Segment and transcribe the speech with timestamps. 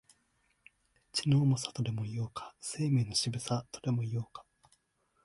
[1.13, 4.43] 血の重さ、とでも言おうか、生命の渋さ、とでも言おうか、